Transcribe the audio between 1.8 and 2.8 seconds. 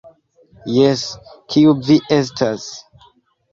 vi estas?